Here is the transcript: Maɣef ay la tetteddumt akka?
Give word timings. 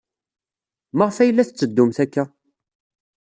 Maɣef 0.97 1.17
ay 1.17 1.31
la 1.31 1.47
tetteddumt 1.47 1.97
akka? 2.03 2.23